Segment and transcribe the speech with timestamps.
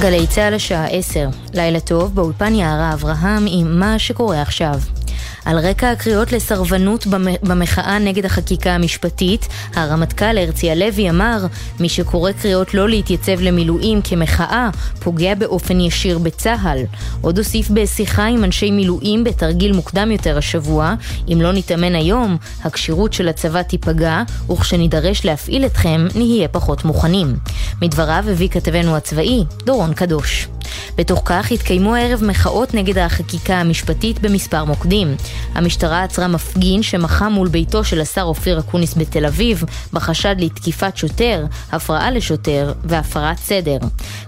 [0.00, 4.95] גלי צה"ל השעה 10, לילה טוב, באולפן יערה אברהם עם מה שקורה עכשיו.
[5.46, 7.06] על רקע הקריאות לסרבנות
[7.42, 11.46] במחאה נגד החקיקה המשפטית, הרמטכ"ל הרצי הלוי אמר,
[11.80, 14.70] מי שקורא קריאות לא להתייצב למילואים כמחאה,
[15.00, 16.78] פוגע באופן ישיר בצה"ל.
[17.20, 20.94] עוד הוסיף בשיחה עם אנשי מילואים בתרגיל מוקדם יותר השבוע,
[21.32, 27.36] אם לא נתאמן היום, הכשירות של הצבא תיפגע, וכשנידרש להפעיל אתכם, נהיה פחות מוכנים.
[27.82, 30.48] מדבריו הביא כתבנו הצבאי, דורון קדוש.
[30.96, 35.16] בתוך כך התקיימו הערב מחאות נגד החקיקה המשפטית במספר מוקדים.
[35.54, 41.44] המשטרה עצרה מפגין שמחה מול ביתו של השר אופיר אקוניס בתל אביב בחשד לתקיפת שוטר,
[41.72, 43.78] הפרעה לשוטר והפרת סדר.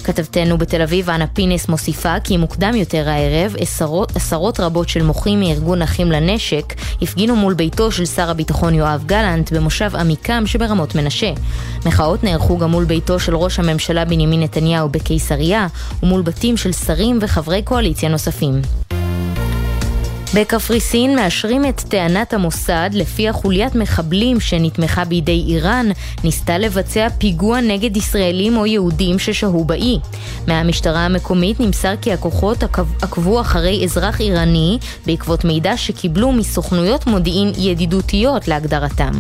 [0.05, 5.41] כתבתנו בתל אביב, אנה פינס, מוסיפה כי מוקדם יותר הערב עשרות, עשרות רבות של מוחים
[5.41, 11.31] מארגון אחים לנשק הפגינו מול ביתו של שר הביטחון יואב גלנט במושב עמיקם שברמות מנשה.
[11.87, 15.67] מחאות נערכו גם מול ביתו של ראש הממשלה בנימין נתניהו בקיסריה
[16.03, 18.88] ומול בתים של שרים וחברי קואליציה נוספים.
[20.35, 25.87] בקפריסין מאשרים את טענת המוסד לפיה חוליית מחבלים שנתמכה בידי איראן
[26.25, 29.99] ניסתה לבצע פיגוע נגד ישראלים או יהודים ששהו באי.
[30.47, 32.63] מהמשטרה המקומית נמסר כי הכוחות
[33.03, 39.13] עקבו אחרי אזרח איראני בעקבות מידע שקיבלו מסוכנויות מודיעין ידידותיות להגדרתם.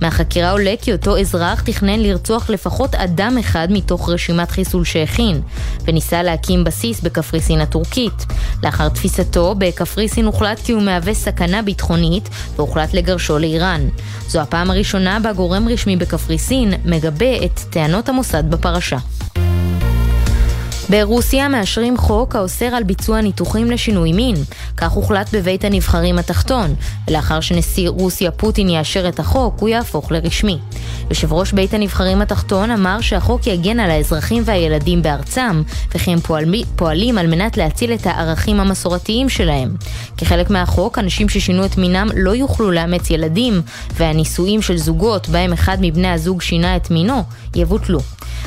[0.00, 5.40] מהחקירה עולה כי אותו אזרח תכנן לרצוח לפחות אדם אחד מתוך רשימת חיסול שהכין,
[5.84, 8.26] וניסה להקים בסיס בקפריסין הטורקית.
[8.62, 13.88] לאחר תפיסתו, בקפריסין הוחלט הוחלט כי הוא מהווה סכנה ביטחונית והוחלט לגרשו לאיראן.
[14.28, 18.98] זו הפעם הראשונה בה גורם רשמי בקפריסין מגבה את טענות המוסד בפרשה.
[20.90, 24.34] ברוסיה מאשרים חוק האוסר על ביצוע ניתוחים לשינוי מין.
[24.76, 26.74] כך הוחלט בבית הנבחרים התחתון,
[27.08, 30.58] ולאחר שנשיא רוסיה פוטין יאשר את החוק, הוא יהפוך לרשמי.
[31.10, 35.62] יושב ראש בית הנבחרים התחתון אמר שהחוק יגן על האזרחים והילדים בארצם,
[35.94, 36.44] וכי הם פועל,
[36.76, 39.76] פועלים על מנת להציל את הערכים המסורתיים שלהם.
[40.16, 43.62] כחלק מהחוק, אנשים ששינו את מינם לא יוכלו לאמץ ילדים,
[43.94, 47.22] והנישואים של זוגות בהם אחד מבני הזוג שינה את מינו,
[47.56, 48.00] יבוטלו.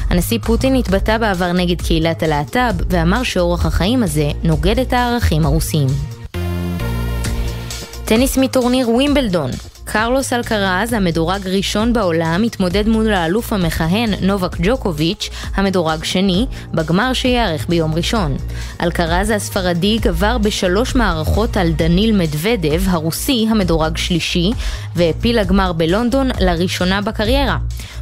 [0.10, 2.31] הנשיא פוטין התבטא בעבר נגד קהילת הלהט"ב
[2.90, 5.88] ואמר שאורח החיים הזה נוגד את הערכים הרוסיים.
[8.06, 9.52] טניס מטורניר ווימבלדון
[9.92, 17.66] קרלוס אלקרז, המדורג ראשון בעולם, התמודד מול האלוף המכהן נובק ג'וקוביץ', המדורג שני, בגמר שייערך
[17.70, 18.38] ביום ראשון.
[18.81, 24.52] אלקרז הספרדי גבר בשלוש מערכות על דניל מדוודב, הרוסי, המדורג שלישי,
[24.96, 27.58] והעפיל לגמר בלונדון לראשונה בקריירה.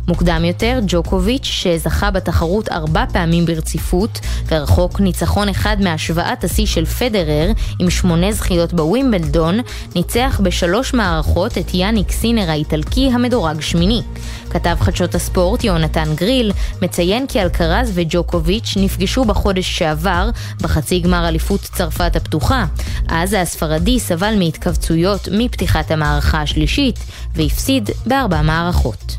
[0.09, 7.52] מוקדם יותר, ג'וקוביץ', שזכה בתחרות ארבע פעמים ברציפות, ורחוק ניצחון אחד מהשוואת השיא של פדרר,
[7.80, 9.59] עם שמונה זכיות בווימבלדון,
[9.96, 14.02] ניצח בשלוש מערכות את יאניק סינר האיטלקי המדורג שמיני.
[14.50, 20.30] כתב חדשות הספורט יהונתן גריל מציין כי אלקרז וג'וקוביץ' נפגשו בחודש שעבר
[20.62, 22.66] בחצי גמר אליפות צרפת הפתוחה.
[23.08, 27.00] אז הספרדי סבל מהתכווצויות מפתיחת המערכה השלישית
[27.36, 29.16] והפסיד בארבע מערכות.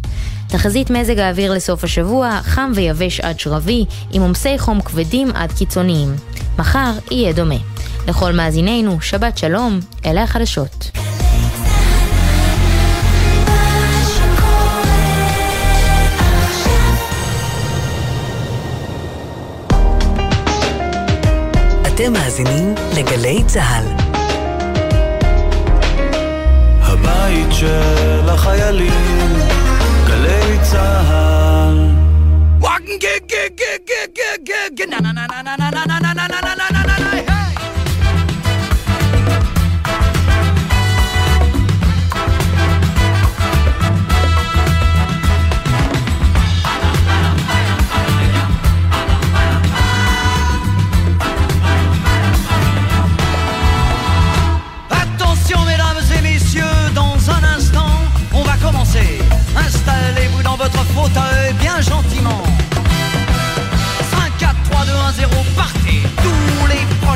[0.51, 6.15] תחזית מזג האוויר לסוף השבוע, חם ויבש עד שרבי, עם עומסי חום כבדים עד קיצוניים.
[6.59, 7.55] מחר יהיה דומה.
[8.09, 10.91] לכל מאזינינו, שבת שלום, אלה החדשות.
[21.87, 23.85] אתם מאזינים לגלי צה"ל.
[26.81, 29.20] הבית של החיילים,
[33.01, 36.29] Gig, gig, gig, gig, gig, gig, get, na na na na na na na na
[36.29, 36.50] na na.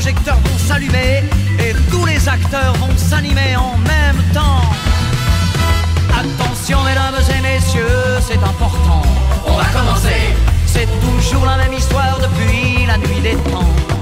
[0.04, 1.22] Projecteurs vont s'allumer
[1.58, 4.60] et tous les acteurs vont s'animer en même temps.
[6.10, 9.00] Attention mesdames et messieurs, c'est important.
[9.46, 10.34] On va commencer.
[10.66, 13.94] C'est toujours la même histoire depuis la nuit des temps.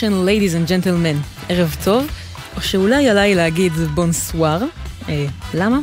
[0.00, 1.16] Attention ladies and gentlemen,
[1.48, 2.06] ערב טוב,
[2.56, 4.62] או שאולי עליי להגיד בונסואר.
[5.08, 5.78] אה, למה?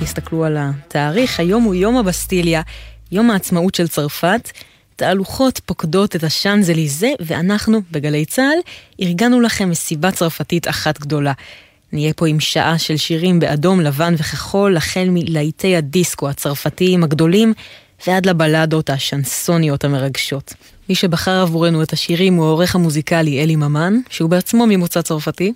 [0.00, 2.62] תסתכלו על התאריך, היום הוא יום הבסטיליה,
[3.12, 4.50] יום העצמאות של צרפת.
[4.96, 8.58] תהלוכות פוקדות את השאנזליזה, ואנחנו, בגלי צה"ל,
[9.06, 11.32] ארגנו לכם מסיבה צרפתית אחת גדולה.
[11.92, 17.52] נהיה פה עם שעה של שירים באדום, לבן וכחול, החל מלהיטי הדיסקו הצרפתיים הגדולים,
[18.06, 20.54] ועד לבלדות השנסוניות המרגשות.
[20.92, 25.52] מי שבחר עבורנו את השירים הוא העורך המוזיקלי אלי ממן, שהוא בעצמו ממוצא צרפתי,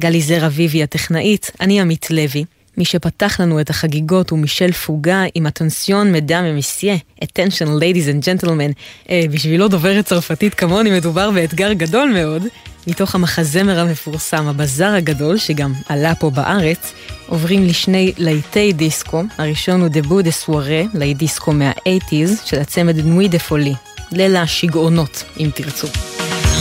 [0.00, 2.44] גלי זר אביבי הטכנאית, אני עמית לוי.
[2.76, 8.42] מי שפתח לנו את החגיגות הוא מישל פוגה עם הטונסיון מדאם ומיסיה, attention ladies and
[8.42, 8.72] gentlemen.
[9.10, 12.42] אה, בשבילו דוברת צרפתית כמוני מדובר באתגר גדול מאוד.
[12.86, 16.92] מתוך המחזמר המפורסם, הבזאר הגדול, שגם עלה פה בארץ,
[17.26, 19.22] עוברים לשני להיטי דיסקו.
[19.38, 23.74] הראשון הוא דבו דה סוארה, להיט דיסקו מה-80's, של הצמד נוי דה פולי.
[24.12, 25.88] ליל השיגעונות, אם תרצו.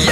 [0.05, 0.09] Y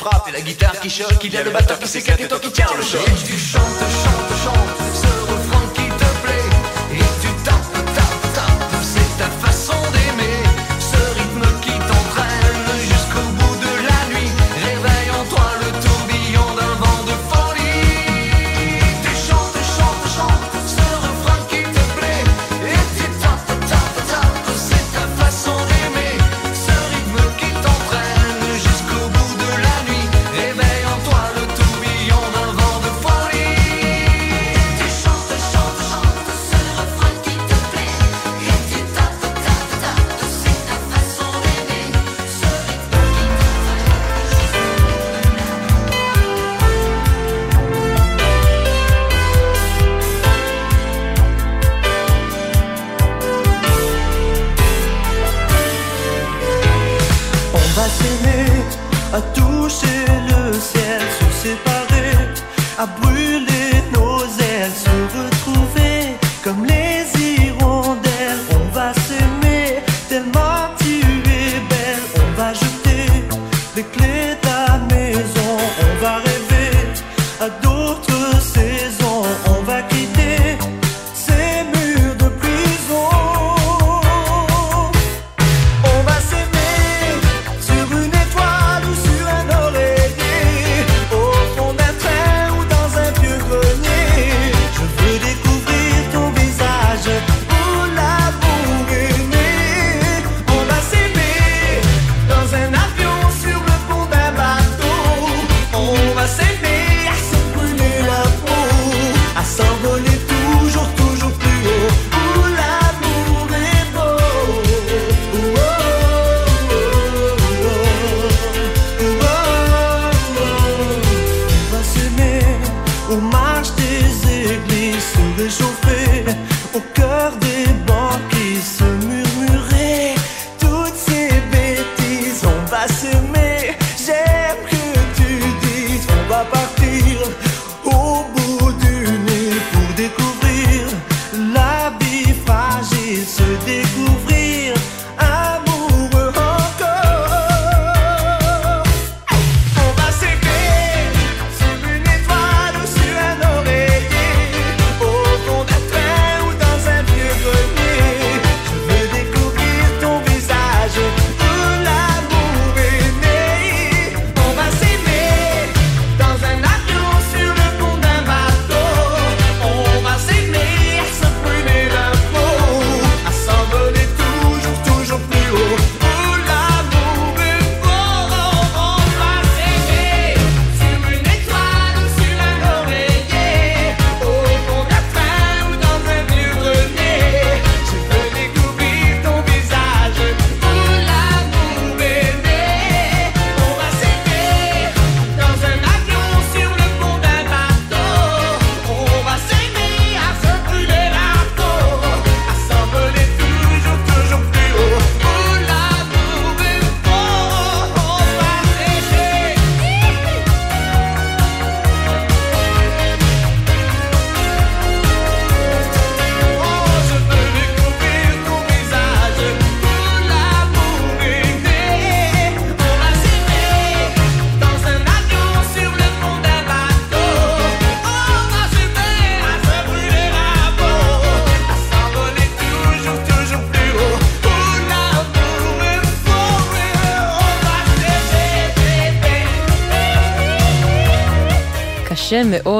[0.00, 1.22] frappe et la guitare qui choque.
[1.24, 3.00] Il y a le batteur qui s'éclate et toi qui tiens le choc.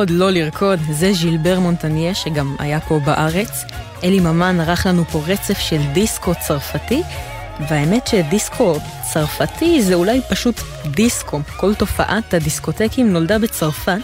[0.00, 3.64] מאוד לא לרקוד, זה ז'ילבר מונטניה שגם היה פה בארץ.
[4.04, 7.02] אלי ממן ערך לנו פה רצף של דיסקו צרפתי,
[7.68, 8.76] והאמת שדיסקו
[9.12, 11.40] צרפתי זה אולי פשוט דיסקו.
[11.56, 14.00] כל תופעת הדיסקוטקים נולדה בצרפת.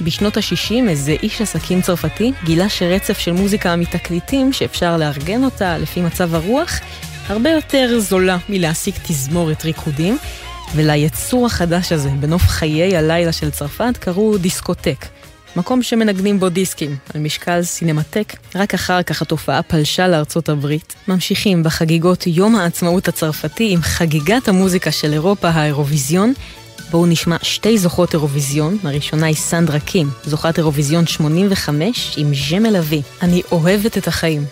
[0.00, 6.00] בשנות ה-60 איזה איש עסקים צרפתי גילה שרצף של מוזיקה מתקליטים שאפשר לארגן אותה לפי
[6.00, 6.80] מצב הרוח
[7.28, 10.18] הרבה יותר זולה מלהשיג תזמורת ריקודים.
[10.74, 15.19] וליצור החדש הזה, בנוף חיי הלילה של צרפת, קראו דיסקוטק.
[15.56, 20.94] מקום שמנגנים בו דיסקים, על משקל סינמטק, רק אחר כך התופעה פלשה לארצות הברית.
[21.08, 26.32] ממשיכים בחגיגות יום העצמאות הצרפתי עם חגיגת המוזיקה של אירופה, האירוויזיון.
[26.90, 33.02] בואו נשמע שתי זוכות אירוויזיון, הראשונה היא סנדרה קים, זוכת אירוויזיון 85 עם ז'מל אבי.
[33.22, 34.44] אני אוהבת את החיים.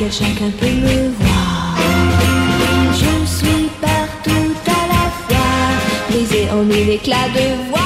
[0.00, 1.76] lequel chacun peut me voir.
[2.92, 7.79] Je suis partout à la fois, brisé en mille éclats de voix.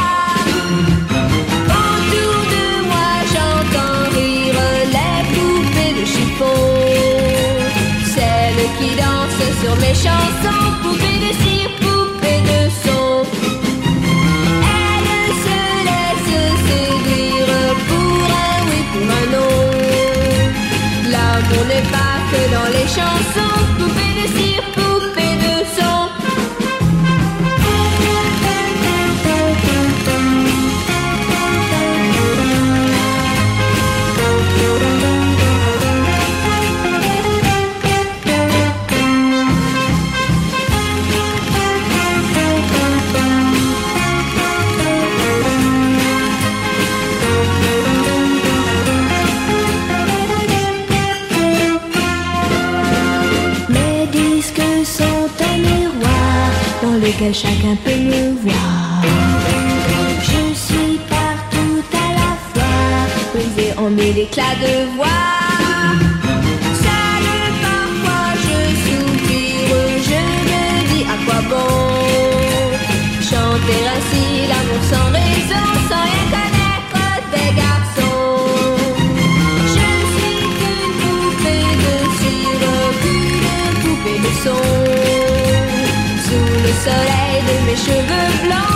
[22.94, 23.63] show so
[57.32, 59.02] chacun peut me voir.
[60.20, 65.43] Je suis partout à la fois, brisée en mille éclats de voix.
[86.85, 88.73] soleil de mes cheveux blancs.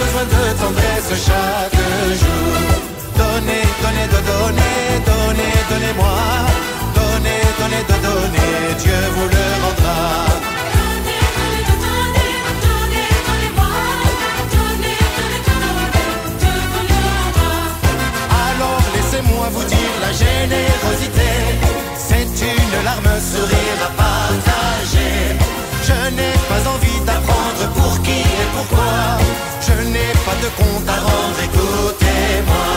[0.00, 1.80] Besoin de tendresse chaque
[2.22, 2.54] jour.
[3.16, 4.78] Donnez, donnez, de donnez,
[5.10, 6.16] donnez, donnez-moi.
[6.94, 9.98] Donnez, donnez, de donnez, Dieu vous le rendra.
[18.50, 21.30] Alors laissez-moi vous dire la générosité,
[21.96, 25.36] c'est une larme sourire à partager.
[25.82, 29.27] Je n'ai pas envie d'apprendre pour qui et pourquoi
[29.68, 32.68] je n'ai pas de compte à rendre, écoutez-moi.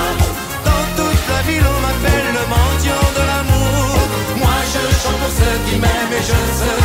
[0.68, 3.98] Dans toute la ville, on m'appelle le mendiant de l'amour.
[4.38, 6.81] Moi, je chante pour ceux qui m'aiment et je serai.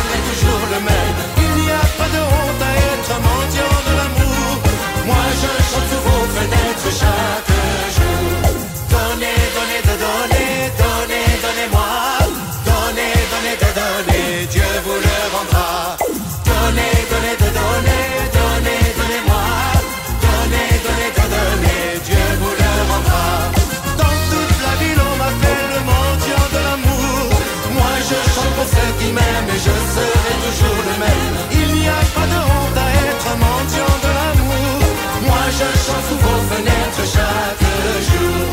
[35.58, 37.66] je chante sous vos fenêtres chaque
[38.08, 38.44] jour.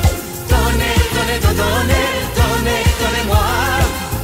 [0.52, 2.08] Donnez, donnez, donnez,
[2.39, 3.48] donnez, donnez-moi.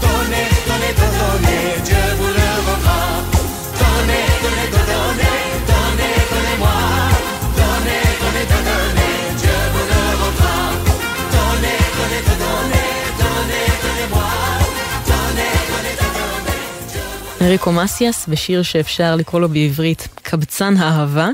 [0.03, 3.01] Donnez, donnez, donnez, Dieu vous le rendra.
[3.81, 5.37] Donnez, donnez, donnez,
[5.71, 6.77] donnez, donnez-moi.
[7.59, 10.55] Donnez, donnez, donnez, Dieu vous le rendra.
[11.35, 12.89] Donnez, donnez, donnez,
[13.21, 14.29] donnez, donnez-moi.
[15.09, 17.41] Donnez, donnez, donnez.
[17.41, 21.29] אריקו מסיאס בשיר שאפשר לקרוא לו בעברית קבצן האהבה.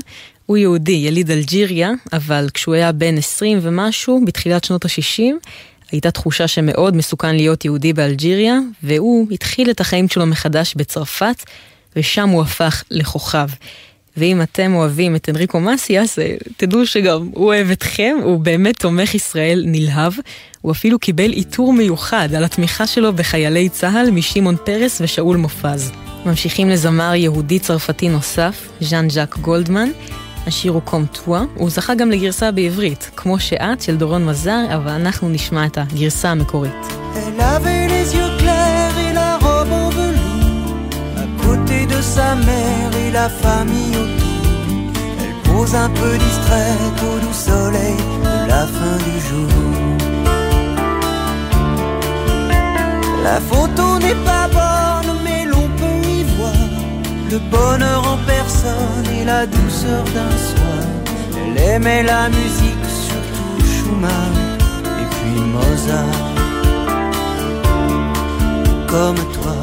[0.47, 5.21] הוא יהודי, יליד אלג'יריה, אבל כשהוא היה בן 20 ומשהו, בתחילת שנות ה-60,
[5.91, 11.43] הייתה תחושה שמאוד מסוכן להיות יהודי באלג'יריה, והוא התחיל את החיים שלו מחדש בצרפת,
[11.95, 13.47] ושם הוא הפך לכוכב.
[14.17, 19.15] ואם אתם אוהבים את אנריקו מסיאס, אה, תדעו שגם הוא אוהב אתכם, הוא באמת תומך
[19.15, 20.13] ישראל נלהב.
[20.61, 25.91] הוא אפילו קיבל עיטור מיוחד על התמיכה שלו בחיילי צה"ל משמעון פרס ושאול מופז.
[26.25, 29.89] ממשיכים לזמר יהודי צרפתי נוסף, ז'אן ז'אק גולדמן.
[30.46, 34.90] השיר הוא קום טואה, הוא זכה גם לגרסה בעברית, כמו שאת של דורון מזר, אבל
[34.90, 36.72] אנחנו נשמע את הגרסה המקורית.
[37.14, 40.76] Elle avait les yeux clairs et la robe en velours.
[41.22, 44.48] À côté de sa mère et la famille autour.
[45.22, 49.52] Elle pose un peu distraite au doux soleil de la fin du jour.
[53.26, 56.62] La photo n'est pas bonne, mais l'on peut y voir
[57.32, 58.18] le bonheur en
[59.19, 60.83] et la douceur d'un soir.
[61.37, 64.35] Elle aimait la musique, surtout Schumann
[65.01, 66.25] et puis Mozart.
[68.87, 69.57] Comme toi,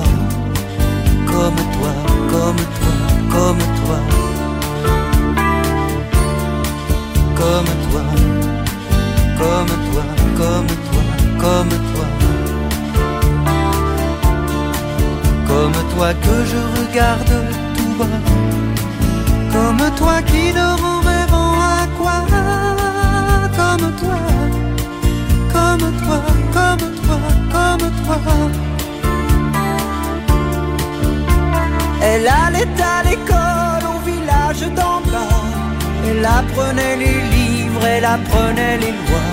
[1.26, 1.92] comme toi,
[2.30, 2.94] comme toi,
[3.30, 3.98] comme toi.
[7.36, 8.02] Comme toi,
[9.38, 10.04] comme toi,
[10.38, 11.02] comme toi,
[11.42, 12.06] comme toi.
[15.46, 17.34] Comme toi que je regarde
[17.76, 18.73] tout bas
[19.54, 22.18] comme toi qui dort en rêvant à quoi,
[23.58, 24.20] comme toi,
[25.54, 26.20] comme toi,
[26.56, 27.20] comme toi,
[27.54, 28.18] comme toi.
[32.02, 35.40] Elle allait à l'école au village d'en bas.
[36.08, 39.30] Elle apprenait les livres, elle apprenait les lois.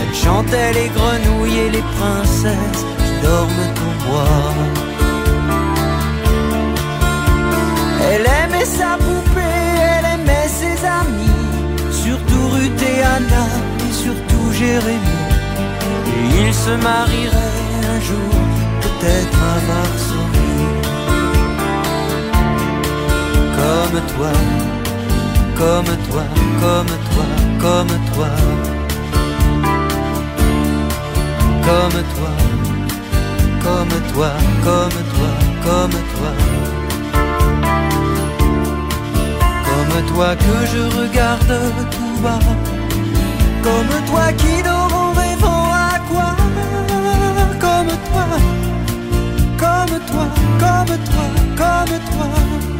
[0.00, 4.93] Elle chantait les grenouilles et les princesses qui dorment au bois.
[8.14, 9.40] Elle aimait sa poupée,
[9.96, 11.40] elle aimait ses amis,
[11.90, 13.46] surtout Ruth et Anna,
[13.86, 15.18] et surtout Jérémy.
[16.12, 18.34] Et ils se marieraient un jour,
[18.82, 20.64] peut-être à Varsovie.
[23.58, 24.34] Comme toi,
[25.58, 26.24] comme toi,
[26.60, 27.26] comme toi.
[27.64, 28.28] Comme toi,
[31.66, 32.32] comme toi,
[33.64, 34.30] comme toi,
[34.62, 35.30] comme toi.
[35.64, 36.73] Comme toi.
[40.02, 41.54] Que je regarde
[41.90, 42.38] tout bas,
[43.62, 46.36] comme toi qui dort en rêvant à quoi,
[47.60, 48.26] comme toi,
[49.56, 50.26] comme toi,
[50.58, 51.26] comme toi,
[51.56, 52.28] comme toi.
[52.60, 52.73] Elle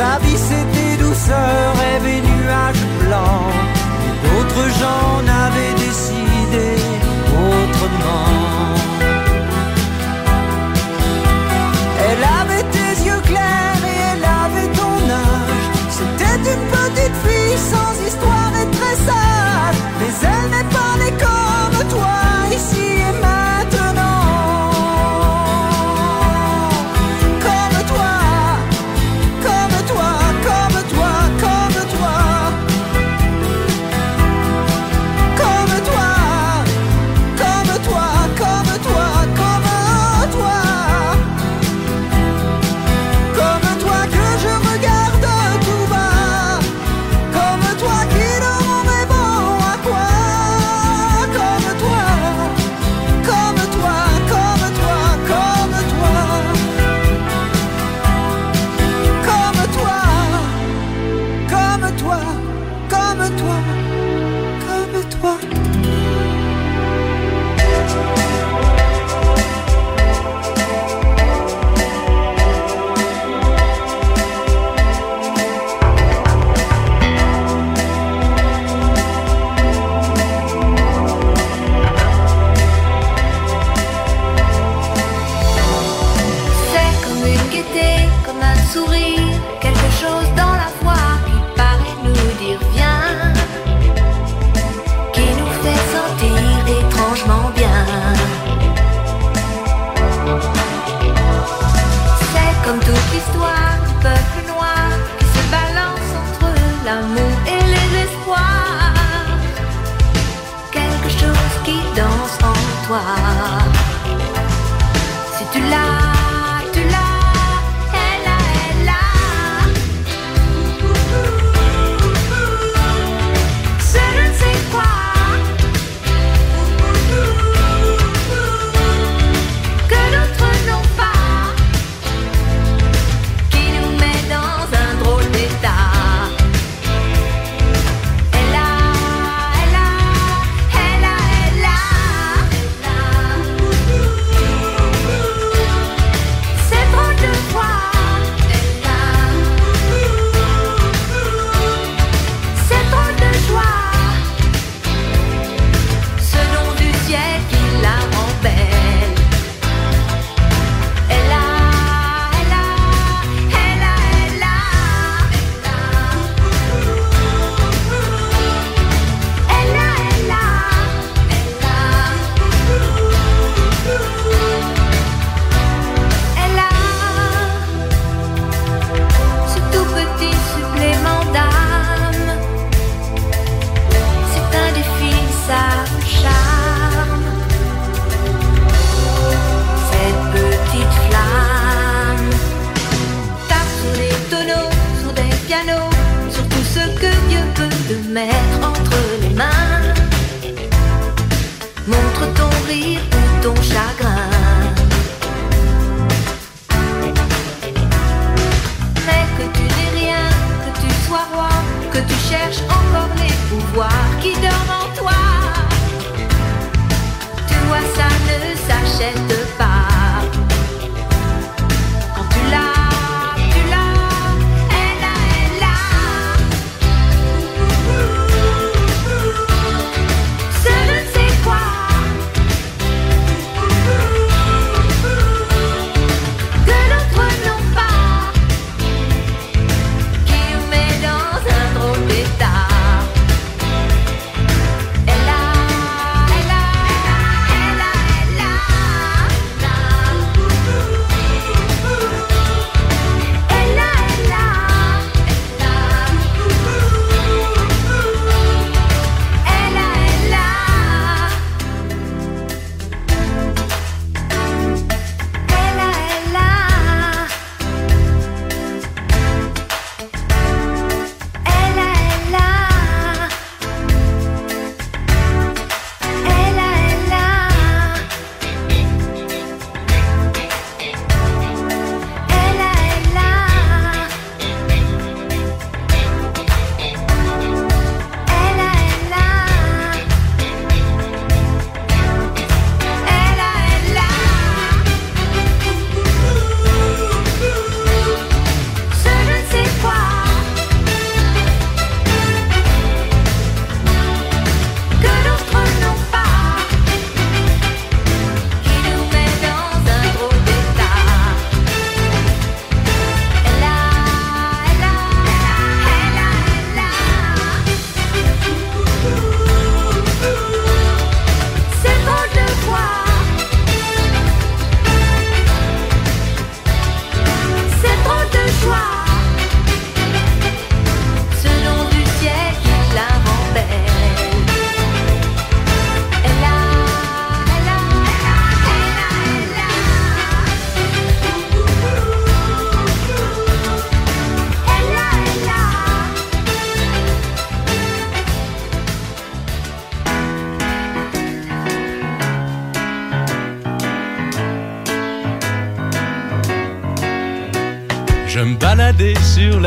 [0.00, 3.52] Sa vie c'était douceur, rêve et nuages blancs.
[4.24, 6.68] D'autres gens n'avaient décidé
[7.28, 8.29] autrement.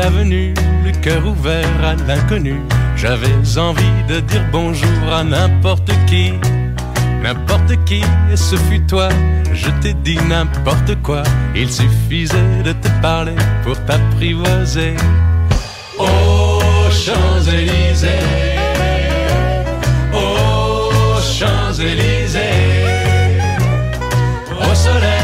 [0.04, 0.52] l'avenue,
[0.84, 2.56] le cœur ouvert à l'inconnu.
[2.94, 6.34] J'avais envie de dire bonjour à n'importe qui,
[7.22, 9.08] n'importe qui, et ce fut toi.
[9.54, 11.22] Je t'ai dit n'importe quoi,
[11.56, 14.94] il suffisait de te parler pour t'apprivoiser.
[15.98, 18.26] Aux Champs-Élysées,
[20.12, 22.40] aux Champs-Élysées,
[24.60, 25.23] au soleil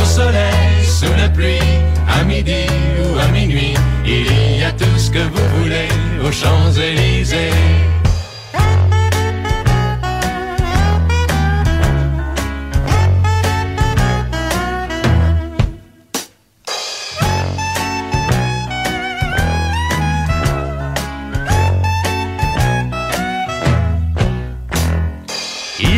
[0.00, 1.58] au soleil, sous la pluie,
[2.08, 2.66] à midi
[3.02, 3.74] ou à minuit,
[4.04, 5.88] il y a tout ce que vous voulez
[6.24, 7.50] aux Champs-Élysées.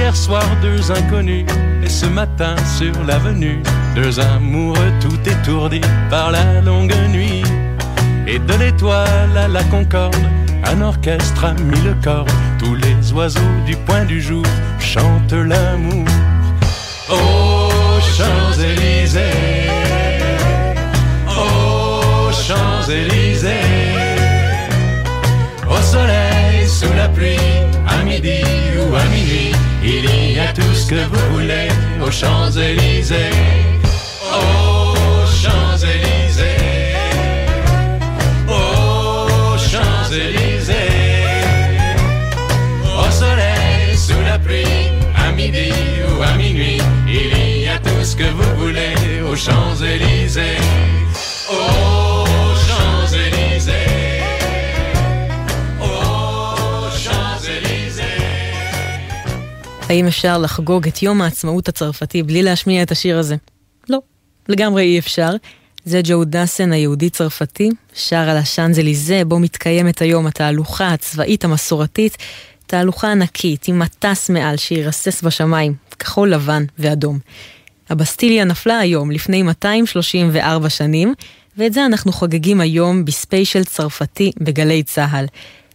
[0.08, 1.44] Hier soir, deux inconnus,
[1.82, 3.62] et ce matin sur l'avenue,
[3.94, 7.42] deux amoureux tout étourdis par la longue nuit.
[8.26, 10.16] Et de l'étoile à la concorde,
[10.64, 12.24] un orchestre a mis le corps.
[12.58, 14.42] Tous les oiseaux du point du jour
[14.80, 16.06] chantent l'amour.
[17.10, 19.20] Aux Champs-Élysées,
[21.28, 23.50] aux Champs-Élysées,
[25.68, 27.36] au soleil, sous la pluie,
[27.86, 28.40] à midi
[28.78, 29.52] ou à minuit,
[29.88, 31.68] il y a tout ce que vous voulez
[32.04, 33.30] aux Champs-Élysées.
[34.32, 36.17] Aux Champs-Élysées,
[59.88, 63.36] האם אפשר לחגוג את יום העצמאות הצרפתי בלי להשמיע את השיר הזה?
[63.88, 63.98] לא,
[64.48, 65.30] לגמרי אי אפשר.
[65.84, 72.16] זה ג'ו דאסן היהודי-צרפתי, שר על השאנזליזה, בו מתקיימת היום התהלוכה הצבאית המסורתית,
[72.66, 77.18] תהלוכה ענקית עם מטס מעל שירסס בשמיים, כחול לבן ואדום.
[77.90, 81.14] הבסטיליה נפלה היום לפני 234 שנים,
[81.56, 85.26] ואת זה אנחנו חוגגים היום בספיישל צרפתי בגלי צה"ל.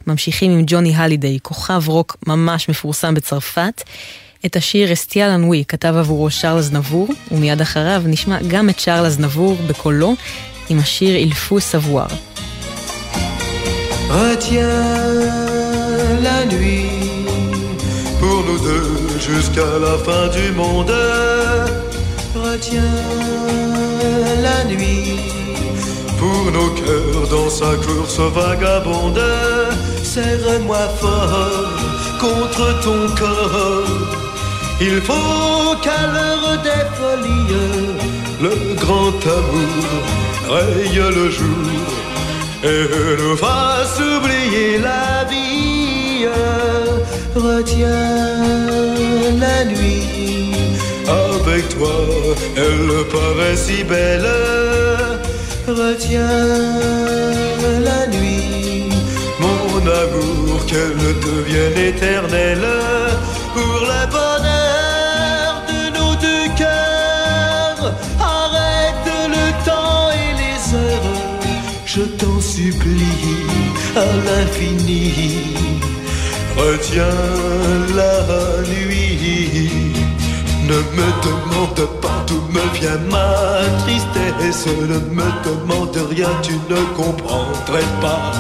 [0.07, 3.83] ממשיכים עם ג'וני הלידיי, כוכב רוק ממש מפורסם בצרפת.
[4.47, 9.57] את השיר אסטיאל אנווי כתב עבורו שרלס נבור, ומיד אחריו נשמע גם את שרלס נבור
[9.67, 10.15] בקולו
[10.69, 12.07] עם השיר אילפו סבואר.
[14.11, 14.89] Retiens
[16.29, 16.89] la nuit
[18.21, 20.95] pour nous deux jusqu'à la fin du monde.
[22.35, 23.05] Retiens
[24.47, 25.21] la nuit
[26.19, 29.21] pour nos cœurs dans sa course vagabonde.
[30.14, 31.74] Serre-moi fort
[32.20, 33.88] contre ton corps.
[34.80, 37.56] Il faut qu'à l'heure des folies,
[38.40, 40.04] le grand amour
[40.54, 41.68] raye le jour
[42.64, 42.84] et
[43.22, 46.28] nous fasse oublier la vie.
[47.36, 48.46] Retiens
[49.40, 50.54] la nuit,
[51.08, 51.98] avec toi,
[52.56, 54.30] elle paraît si belle.
[55.68, 56.70] Retiens
[57.88, 58.53] la nuit,
[59.84, 62.68] mon amour, qu'elle devienne éternelle
[63.54, 67.94] pour le bonheur de nos deux cœurs.
[68.20, 71.24] Arrête le temps et les heures
[71.86, 73.46] je t'en supplie
[73.96, 75.14] à l'infini.
[76.58, 77.04] Retiens
[77.96, 79.70] la nuit.
[80.64, 84.66] Ne me demande pas d'où me vient ma tristesse.
[84.66, 88.32] Ne me demande rien, tu ne comprendrais pas.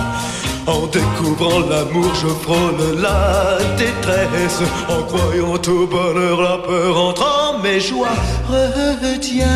[0.65, 4.61] En découvrant l'amour, je frôle la détresse.
[4.87, 8.07] En croyant au bonheur, la peur entre en mes joies.
[8.49, 9.47] Retiens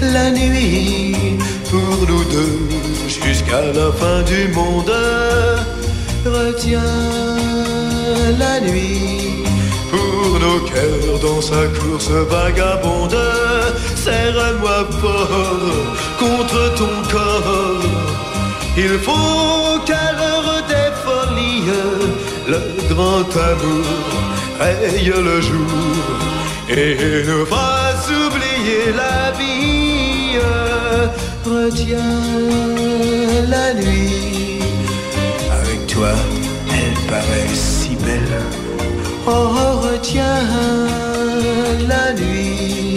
[0.00, 1.38] la nuit
[1.70, 2.68] pour nous deux
[3.06, 4.92] jusqu'à la fin du monde.
[6.26, 6.80] Retiens
[8.38, 9.44] la nuit
[9.90, 13.16] pour nos cœurs dans sa course vagabonde.
[13.96, 17.97] Serre-moi fort contre ton corps.
[18.80, 21.64] Il faut qu'à l'heure des folies,
[22.46, 23.86] le grand amour
[24.60, 25.98] raye le jour
[26.68, 30.38] et nous fasse oublier la vie.
[31.44, 32.20] Retiens
[33.48, 34.60] la nuit.
[35.60, 36.12] Avec toi,
[36.70, 38.42] elle paraît si belle.
[39.26, 40.46] Oh, retiens
[41.88, 42.96] la nuit.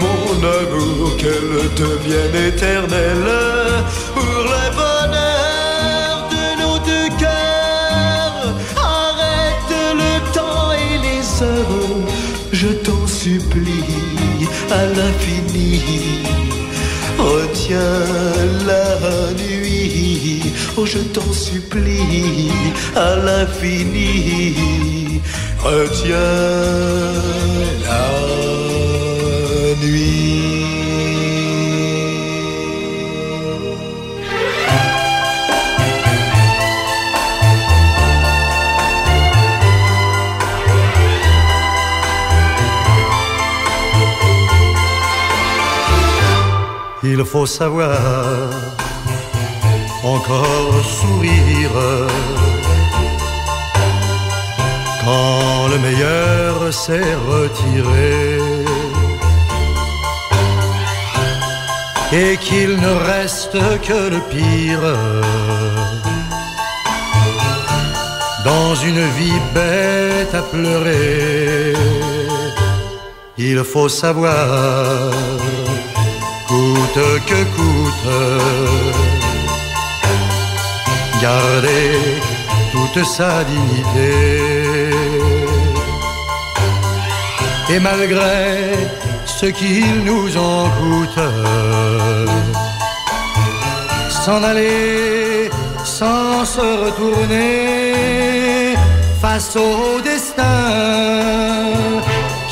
[0.00, 3.30] Mon amour, qu'elle devienne éternelle
[13.24, 15.82] supplie à l'infini.
[17.18, 18.06] Retiens
[18.66, 18.86] la
[19.42, 20.40] nuit,
[20.78, 22.50] oh je t'en supplie
[22.96, 24.54] à l'infini.
[25.58, 26.16] Retiens
[27.84, 28.39] la nuit.
[47.32, 47.96] Faut savoir
[50.02, 51.78] encore sourire
[55.04, 58.38] quand le meilleur s'est retiré
[62.12, 64.88] et qu'il ne reste que le pire
[68.44, 71.74] dans une vie bête à pleurer.
[73.38, 75.12] Il faut savoir,
[77.26, 78.08] que coûte,
[81.20, 81.92] garder
[82.72, 84.90] toute sa dignité.
[87.70, 88.88] Et malgré
[89.26, 91.20] ce qu'il nous en coûte,
[94.24, 95.50] s'en aller
[95.84, 98.74] sans se retourner
[99.22, 100.60] face au destin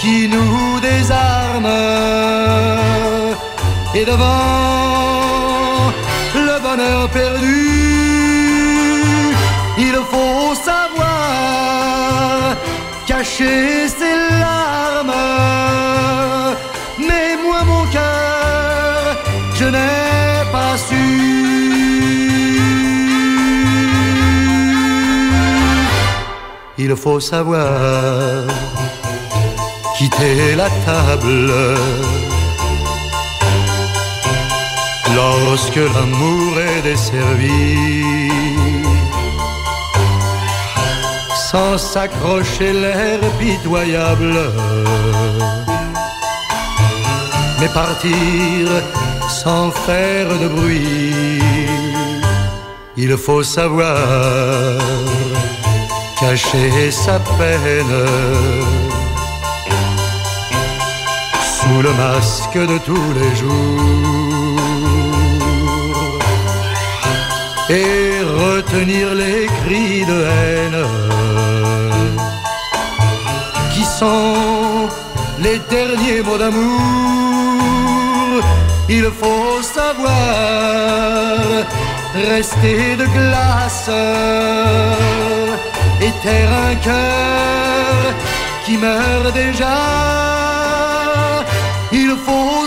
[0.00, 1.68] qui nous désarme
[3.94, 5.90] et devant
[6.34, 9.32] le bonheur perdu,
[9.78, 12.56] il faut savoir
[13.06, 15.14] cacher ses larmes.
[16.98, 19.16] Mais moi, mon cœur,
[19.54, 21.38] je n'ai pas su.
[26.80, 28.44] Il faut savoir
[29.96, 31.52] quitter la table
[35.46, 38.02] lorsque l'amour est desservi.
[41.50, 44.38] Sans s'accrocher l'air pitoyable,
[47.60, 48.68] mais partir
[49.28, 51.42] sans faire de bruit.
[52.96, 53.96] Il faut savoir
[56.20, 57.98] cacher sa peine
[61.58, 64.27] sous le masque de tous les jours
[67.70, 70.86] et retenir les cris de haine
[73.74, 74.88] qui sont
[75.38, 76.80] les derniers mots d'amour.
[78.88, 81.36] Il faut savoir
[82.14, 83.90] rester de glace
[86.00, 88.14] et taire un cœur
[88.64, 89.76] qui meurt déjà.
[91.92, 92.66] Il faut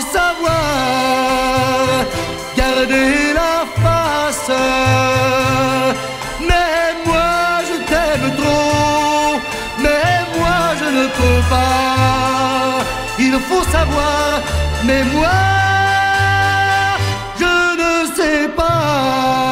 [6.48, 7.32] Mais moi
[7.68, 9.40] je t'aime trop,
[9.82, 12.84] mais moi je ne peux pas.
[13.18, 14.40] Il faut savoir,
[14.86, 15.40] mais moi
[17.40, 19.51] je ne sais pas.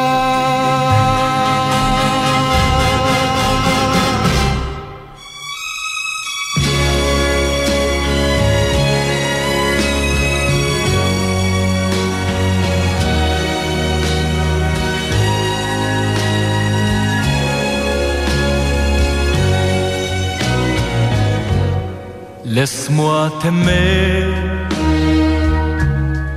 [22.61, 24.21] Laisse-moi t'aimer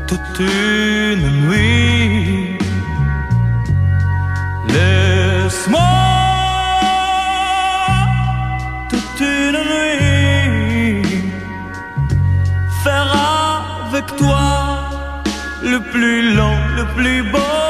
[0.06, 2.56] toute une nuit.
[4.74, 5.90] Laisse-moi
[8.88, 11.02] toute une nuit
[12.82, 13.12] faire
[13.86, 14.46] avec toi
[15.62, 17.60] le plus long, le plus beau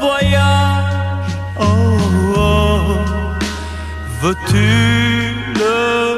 [0.00, 1.32] voyage.
[1.58, 1.98] Oh,
[2.34, 2.80] oh.
[4.22, 4.68] veux-tu
[5.60, 6.09] le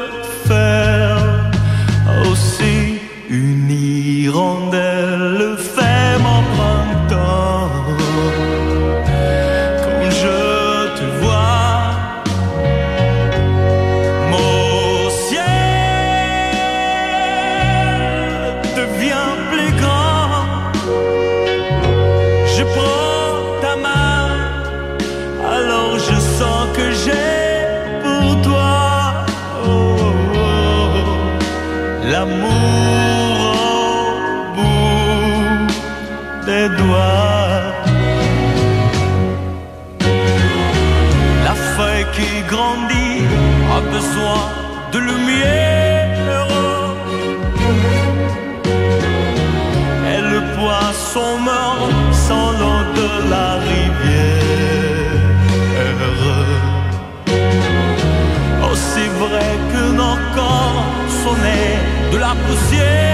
[62.55, 63.12] de la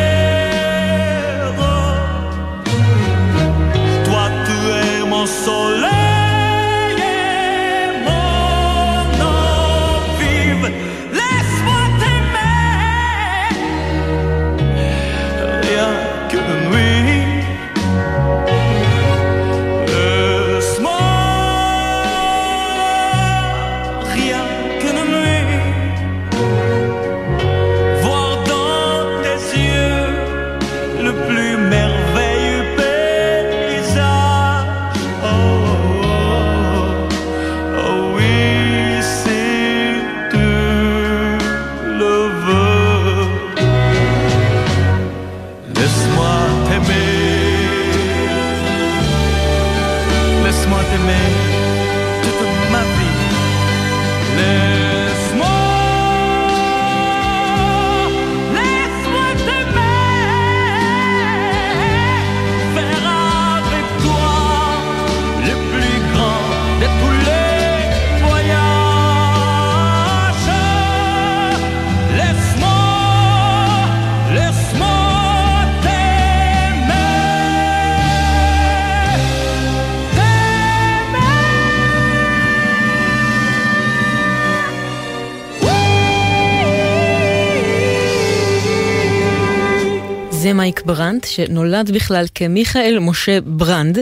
[91.20, 93.98] ברנט, שנולד בכלל כמיכאל משה ברנד.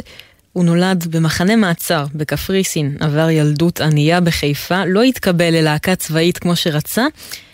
[0.54, 7.06] הוא נולד במחנה מעצר בקפריסין, עבר ילדות ענייה בחיפה, לא התקבל ללהקה צבאית כמו שרצה,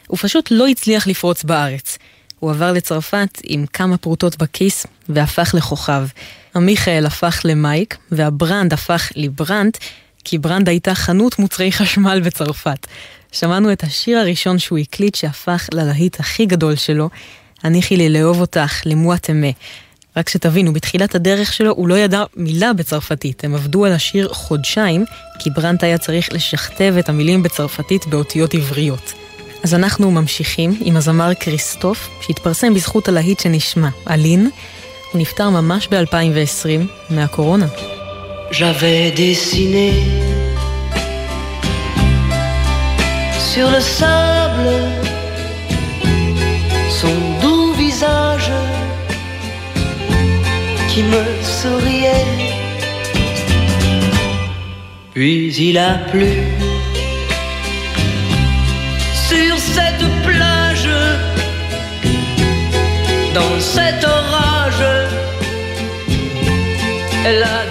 [0.08, 1.98] הוא פשוט לא הצליח לפרוץ בארץ.
[2.40, 6.08] הוא עבר לצרפת עם כמה פרוטות בכיס והפך לכוכב.
[6.54, 9.78] המיכאל הפך למייק, והברנד הפך לברנט,
[10.24, 12.88] כי ברנד הייתה חנות מוצרי חשמל בצרפת.
[13.32, 17.10] שמענו את השיר הראשון שהוא הקליט שהפך ללהיט הכי גדול שלו,
[17.64, 19.50] הניחי לי לאהוב אותך, למוע טמא.
[20.18, 23.44] רק שתבינו, בתחילת הדרך שלו הוא לא ידע מילה בצרפתית.
[23.44, 25.06] הם עבדו על השיר חודשיים,
[25.40, 29.14] כי ברנט היה צריך לשכתב את המילים בצרפתית באותיות עבריות.
[29.64, 34.50] אז אנחנו ממשיכים עם הזמר כריסטוף, שהתפרסם בזכות הלהיט שנשמע, אלין.
[35.12, 37.68] הוא נפטר ממש ב-2020 מהקורונה.
[43.56, 45.03] Sur le sable
[50.94, 52.26] qui me souriait.
[55.14, 56.32] Puis il a plu
[59.28, 60.90] sur cette plage,
[63.34, 64.84] dans cet orage,
[67.26, 67.63] elle a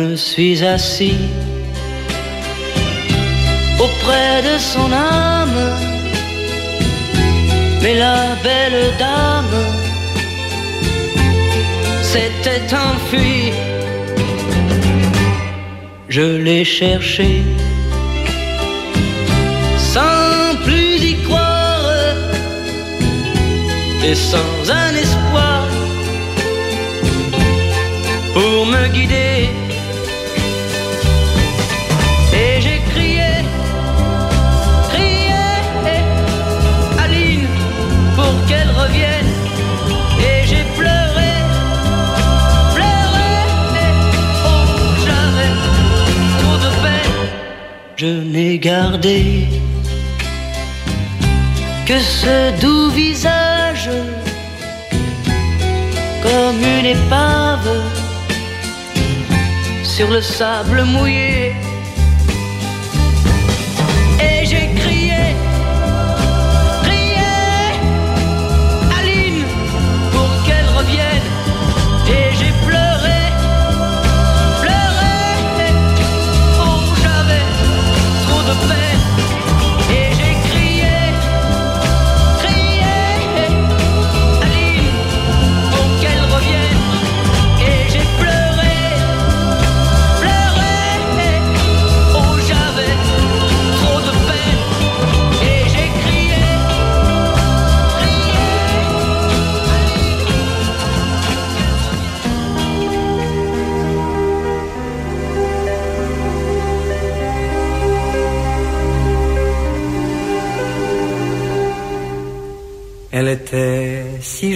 [0.00, 1.20] me suis assis
[3.84, 5.62] auprès de son âme.
[7.82, 9.58] Mais la belle dame
[12.12, 13.52] s'était enfuie.
[16.08, 17.42] Je l'ai cherchée
[19.94, 21.86] sans plus y croire
[24.08, 24.89] et sans un
[48.60, 49.48] Gardé
[51.86, 53.88] que ce doux visage
[56.22, 57.70] comme une épave
[59.82, 61.49] sur le sable mouillé.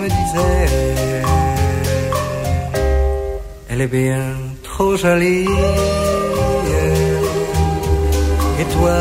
[0.00, 1.22] Me disait
[3.68, 4.24] Elle est bien
[4.62, 5.48] trop jolie.
[8.60, 8.98] Et toi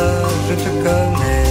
[0.48, 1.50] je te connais.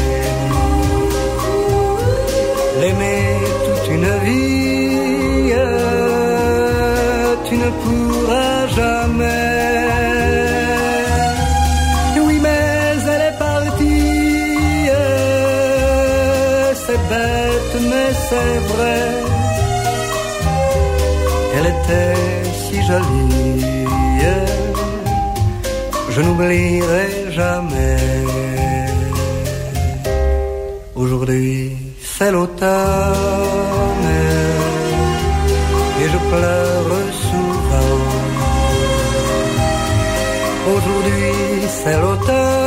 [2.80, 3.24] L'aimer
[3.64, 4.52] toute une vie
[7.52, 9.51] tu ne pourras jamais
[18.33, 19.03] c'est vrai.
[21.55, 22.14] Elle était
[22.62, 23.43] si jolie.
[26.14, 27.09] Je n'oublierai
[27.39, 27.97] jamais.
[30.95, 31.72] Aujourd'hui,
[32.12, 34.11] c'est l'automne.
[36.01, 36.93] Et je pleure
[37.28, 38.03] souvent.
[40.74, 41.33] Aujourd'hui
[41.78, 42.61] c'est l'automne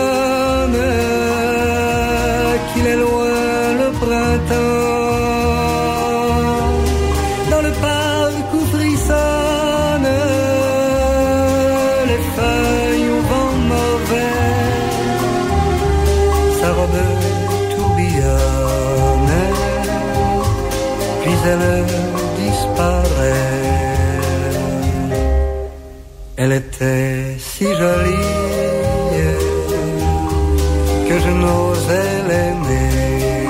[31.43, 33.45] n'osait l'aimer.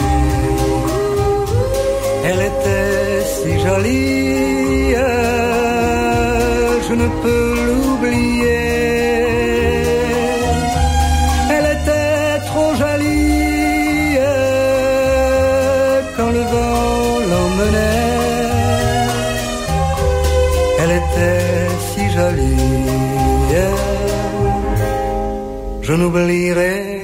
[2.28, 4.96] Elle était si jolie,
[6.88, 8.66] je ne peux l'oublier.
[11.56, 14.18] Elle était trop jolie
[16.16, 18.16] quand le vent l'emmenait.
[20.82, 22.86] Elle était si jolie,
[25.82, 26.95] je n'oublierai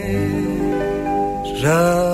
[1.61, 2.10] Ra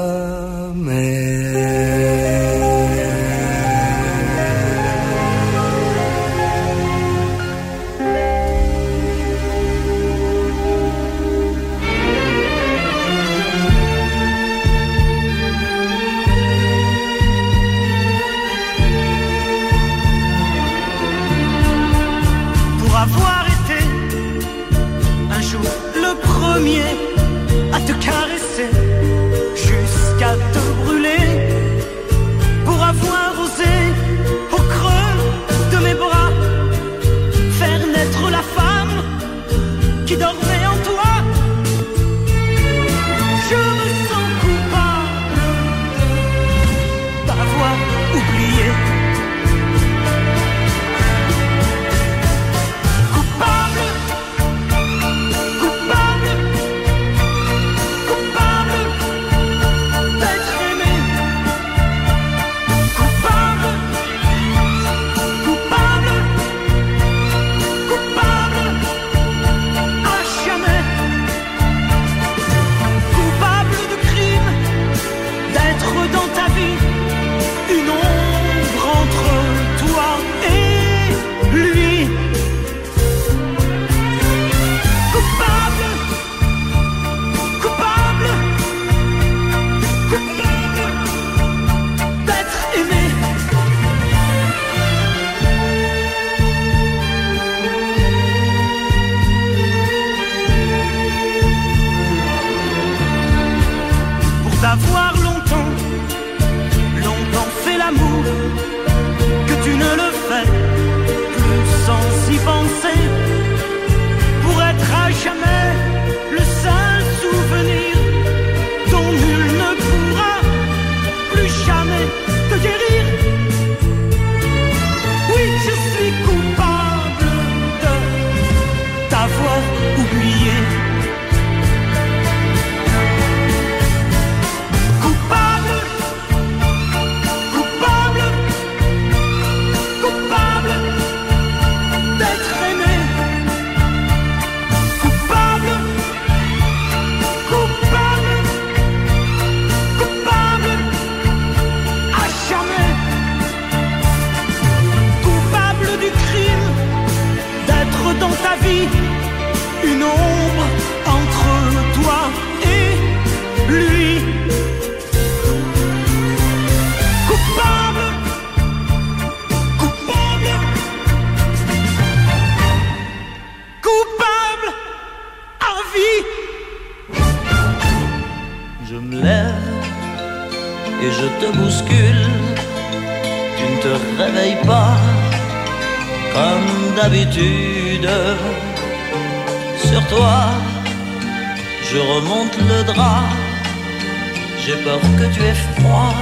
[195.17, 196.13] que tu es froid,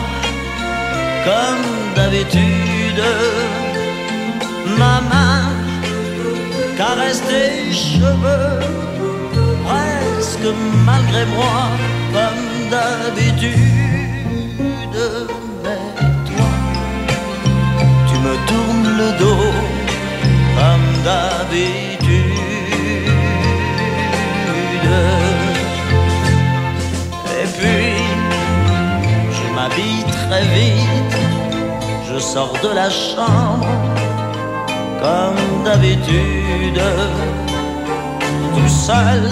[1.26, 1.66] comme
[1.96, 3.04] d'habitude.
[4.78, 5.44] Ma main
[6.78, 8.60] caresse tes cheveux,
[9.66, 10.50] presque
[10.86, 11.58] malgré moi,
[12.14, 13.75] comme d'habitude.
[30.56, 31.16] vite,
[32.08, 33.68] je sors de la chambre
[35.04, 36.82] comme d'habitude.
[38.54, 39.24] Tout seul,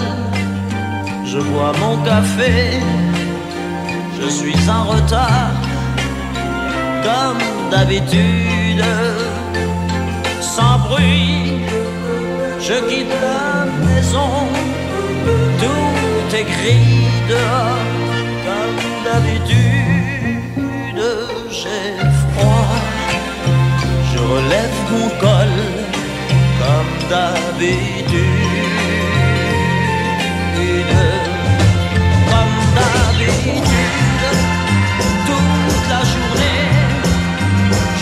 [1.30, 2.54] je bois mon café,
[4.18, 5.54] je suis en retard
[7.06, 8.84] comme d'habitude.
[10.54, 11.64] Sans bruit,
[12.66, 13.46] je quitte la
[13.86, 14.32] maison,
[15.62, 17.82] tout est gris dehors
[18.46, 19.93] comme d'habitude
[21.68, 22.76] froid.
[24.12, 25.54] Je relève mon col,
[26.60, 28.20] comme d'habitude.
[32.30, 33.72] Comme d'habitude,
[35.26, 36.64] toute la journée,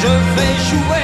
[0.00, 1.01] je vais jouer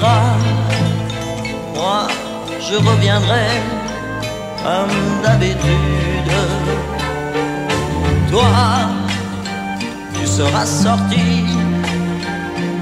[0.00, 2.06] Moi,
[2.60, 3.48] je reviendrai
[4.62, 6.32] comme d'habitude.
[8.30, 8.44] Toi,
[10.14, 11.46] tu seras sorti,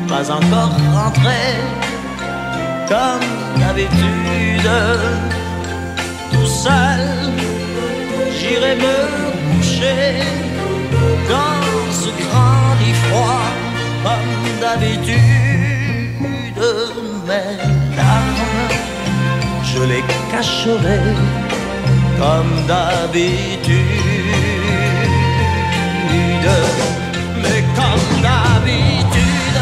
[0.09, 1.57] pas encore rentré,
[2.89, 4.71] comme d'habitude.
[6.33, 7.33] Tout seul,
[8.39, 8.97] j'irai me
[9.57, 10.21] coucher
[11.31, 11.63] dans
[11.93, 13.49] ce grand lit froid,
[14.05, 15.17] comme d'habitude.
[17.27, 17.59] Mes
[17.97, 18.69] larmes,
[19.65, 21.01] je les cacherai
[22.21, 23.81] comme d'habitude.
[27.43, 29.61] Mais comme d'habitude,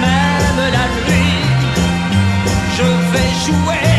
[0.00, 1.42] même la nuit,
[2.76, 3.96] je vais jouer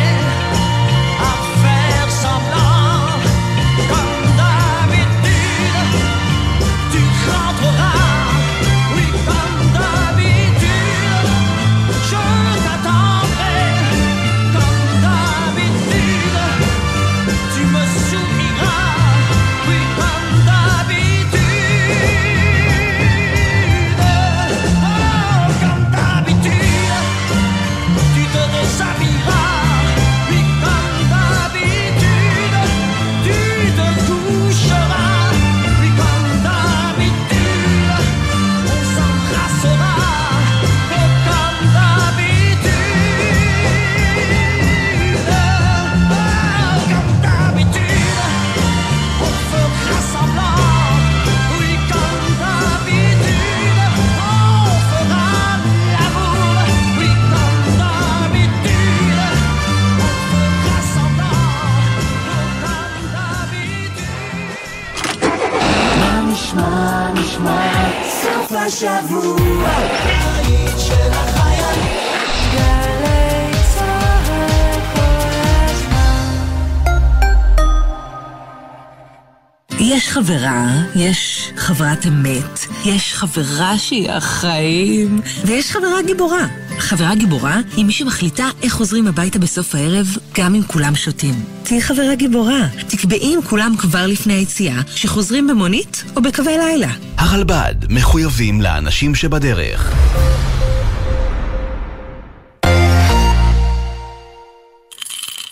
[80.47, 86.47] חברה, יש חברת אמת, יש חברה שהיא החיים, ויש חברה גיבורה.
[86.77, 91.33] חברה גיבורה היא מי שמחליטה איך חוזרים הביתה בסוף הערב, גם אם כולם שותים.
[91.63, 92.67] תהיי חברה גיבורה.
[92.87, 96.91] תקבעי עם כולם כבר לפני היציאה, שחוזרים במונית או בקווי לילה.
[97.17, 99.93] הרלב"ד מחויבים לאנשים שבדרך.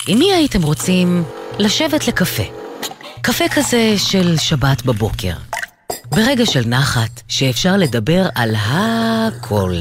[0.08, 1.24] עם מי הייתם רוצים
[1.60, 2.65] לשבת לקפה?
[3.26, 5.34] קפה כזה של שבת בבוקר.
[6.06, 9.74] ברגע של נחת, שאפשר לדבר על הכל.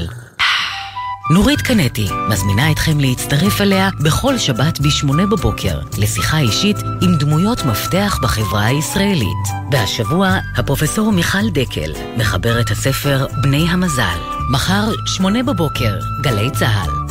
[1.31, 8.19] נורית קנטי מזמינה אתכם להצטרף אליה בכל שבת ב-8 בבוקר לשיחה אישית עם דמויות מפתח
[8.21, 9.47] בחברה הישראלית.
[9.71, 14.19] והשבוע, הפרופסור מיכל דקל מחבר את הספר בני המזל.
[14.51, 17.05] מחר, 8 בבוקר, גלי צה"ל.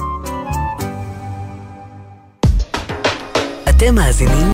[3.68, 4.52] אתם מאזינים